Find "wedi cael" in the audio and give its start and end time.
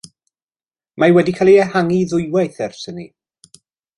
1.17-1.51